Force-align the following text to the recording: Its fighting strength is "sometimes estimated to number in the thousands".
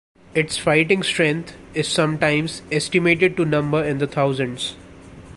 Its 0.33 0.57
fighting 0.57 1.03
strength 1.03 1.55
is 1.75 1.87
"sometimes 1.87 2.63
estimated 2.71 3.37
to 3.37 3.45
number 3.45 3.83
in 3.83 3.99
the 3.99 4.07
thousands". 4.07 4.75